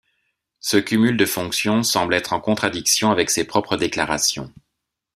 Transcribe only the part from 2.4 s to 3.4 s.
contradiction avec